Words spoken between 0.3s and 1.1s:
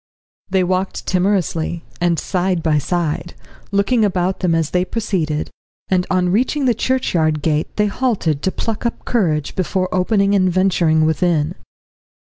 They walked